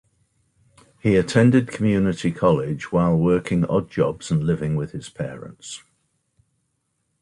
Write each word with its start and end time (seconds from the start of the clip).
He 0.99 1.15
attended 1.15 1.67
community 1.67 2.31
college, 2.31 2.91
while 2.91 3.15
working 3.15 3.65
odd 3.65 3.91
jobs 3.91 4.31
and 4.31 4.43
living 4.43 4.75
with 4.75 4.93
his 4.93 5.09
parents. 5.09 5.83